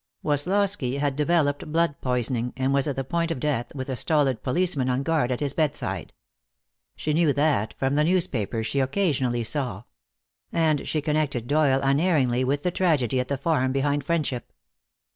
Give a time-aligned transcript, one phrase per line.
[0.25, 4.41] Woslosky had developed blood poisoning, and was at the point of death, with a stolid
[4.41, 6.11] policeman on guard at his bedside.
[6.95, 9.83] She knew that from the newspapers she occasionally saw.
[10.51, 14.51] And she connected Doyle unerringly with the tragedy at the farm behind Friendship.